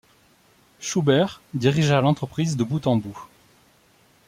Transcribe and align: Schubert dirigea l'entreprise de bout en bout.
Schubert 0.79 1.41
dirigea 1.53 2.01
l'entreprise 2.01 2.57
de 2.57 2.63
bout 2.63 2.87
en 2.87 2.95
bout. 2.95 3.27